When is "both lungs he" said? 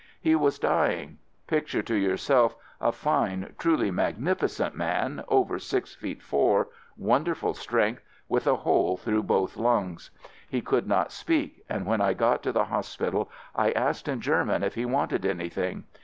9.21-10.59